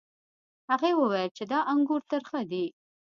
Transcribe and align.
هغې 0.69 0.91
وویل 0.95 1.29
چې 1.37 1.43
دا 1.51 1.59
انګور 1.71 2.01
ترخه 2.11 2.41
دي. 2.51 2.65